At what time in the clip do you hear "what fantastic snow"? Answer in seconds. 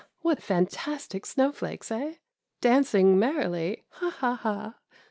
0.21-1.51